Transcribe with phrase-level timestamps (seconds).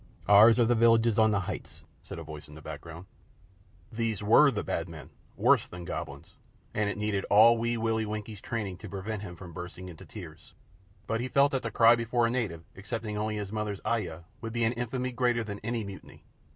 [0.27, 3.05] Ours are the villages on the heights," said a voice in the background.
[3.91, 6.37] These were the Bad Men worse than Goblins
[6.73, 10.55] and it needed all Wee Willie Winkie's training to prevent him from bursting into tears.
[11.05, 14.53] But he felt that to cry before a native, excepting only his mother's ayah, would
[14.53, 16.25] be an infamy greater than any mutiny.